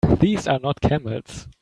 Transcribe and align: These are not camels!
These 0.19 0.47
are 0.47 0.57
not 0.57 0.81
camels! 0.81 1.47